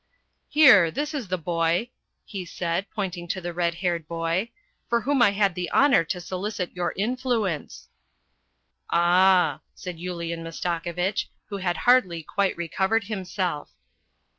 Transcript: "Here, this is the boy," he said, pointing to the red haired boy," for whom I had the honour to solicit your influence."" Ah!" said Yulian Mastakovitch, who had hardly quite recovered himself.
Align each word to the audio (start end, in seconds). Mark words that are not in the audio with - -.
"Here, 0.49 0.89
this 0.89 1.13
is 1.13 1.27
the 1.27 1.37
boy," 1.37 1.91
he 2.25 2.43
said, 2.43 2.87
pointing 2.89 3.27
to 3.27 3.39
the 3.39 3.53
red 3.53 3.75
haired 3.75 4.07
boy," 4.07 4.49
for 4.89 5.01
whom 5.01 5.21
I 5.21 5.29
had 5.29 5.53
the 5.53 5.71
honour 5.71 6.03
to 6.05 6.19
solicit 6.19 6.75
your 6.75 6.95
influence."" 6.97 7.87
Ah!" 8.89 9.59
said 9.75 9.99
Yulian 9.99 10.41
Mastakovitch, 10.41 11.27
who 11.49 11.57
had 11.57 11.77
hardly 11.77 12.23
quite 12.23 12.57
recovered 12.57 13.03
himself. 13.03 13.75